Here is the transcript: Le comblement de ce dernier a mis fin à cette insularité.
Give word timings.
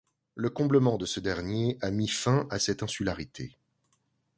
Le 0.33 0.49
comblement 0.49 0.97
de 0.97 1.05
ce 1.05 1.19
dernier 1.19 1.77
a 1.81 1.91
mis 1.91 2.07
fin 2.07 2.47
à 2.49 2.57
cette 2.57 2.81
insularité. 2.81 3.55